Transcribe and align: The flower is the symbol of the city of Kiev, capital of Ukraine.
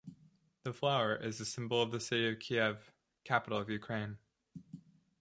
The 0.63 0.73
flower 0.73 1.15
is 1.15 1.37
the 1.37 1.45
symbol 1.45 1.79
of 1.79 1.91
the 1.91 1.99
city 1.99 2.27
of 2.27 2.39
Kiev, 2.39 2.91
capital 3.23 3.59
of 3.59 3.69
Ukraine. 3.69 4.17